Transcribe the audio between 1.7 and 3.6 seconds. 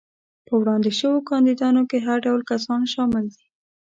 کې هر ډول کسان شامل دي.